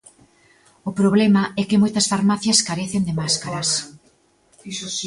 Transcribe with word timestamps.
O 0.89 0.91
problema 0.99 1.43
é 1.61 1.63
que 1.69 1.81
moitas 1.81 2.09
farmacias 2.13 2.63
carecen 2.67 3.01
de 3.07 3.17
máscaras. 3.19 3.69